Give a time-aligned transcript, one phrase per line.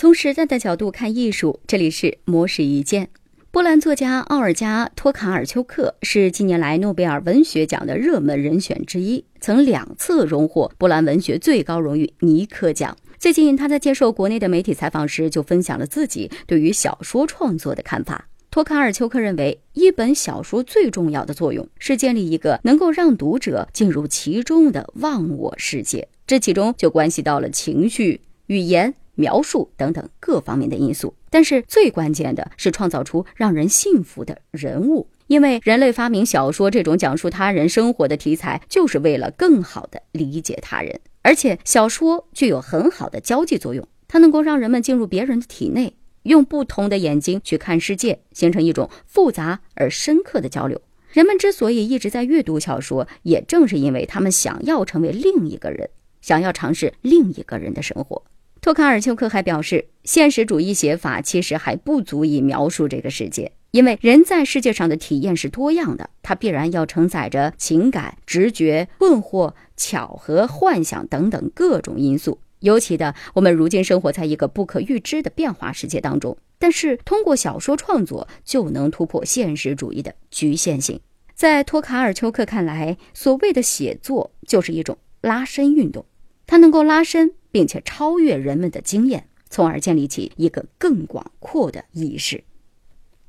[0.00, 3.10] 从时代的角度看艺术，这里是魔石一见。
[3.50, 12.96] 波兰作家奥尔加·托卡尔丘克是近年来诺贝尔文学奖的热门人选之一，曾两次荣获波兰文学最高荣誉尼克奖。
[13.18, 18.26] 最近，他在接受国内的媒体采访时，就分享了自己对于小说创作的看法。
[18.50, 28.94] 托卡尔丘克认为，一本小说最重要的作用是建立一个能够让读者进入其中的忘我世界，这其中就关系到了情绪、语言。
[29.20, 40.98] 描述等等各方面的因素，但是最关键的是创造出让人信服的人物，因为人类发明小说这种讲述他人生活的题材，就是为了更好的理解他人。
[41.22, 50.80] 而且小说具有很好的交际作用，它能够让人们进入别人的体内，用不同的眼睛去看世界，形成一种复杂而深刻的交流。
[51.12, 55.90] 人们之所以一直在阅读小说，也正是因为他们想要成为另一个人，
[56.22, 58.22] 想要尝试另一个人的生活。
[58.60, 72.38] 托卡尔丘克还表示，现实主义写法其实还不足以描述这个世界，因为人在世界上的体验是多样的，它必然要承载着情感、直觉、困惑、巧合、幻想等等各种因素。
[72.58, 81.00] 尤其的，我们如今生活在一个不可预知的变化世界当中，但是通过小说创作就能突破现实主义的局限性。
[81.34, 86.04] 在托卡尔丘克看来，所谓的写作就是一种拉伸运动，
[86.46, 87.32] 它能够拉伸。
[87.50, 92.44] 并且超越人们的经验，从而建立起一个更广阔的意识。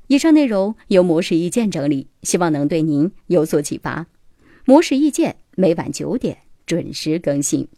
[0.08, 4.06] 以上内容由模式意见整理，希望能对您有所启发。
[4.64, 7.68] 模式意见每晚九点准时更新。